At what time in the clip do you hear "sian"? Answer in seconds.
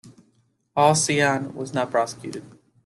0.95-1.53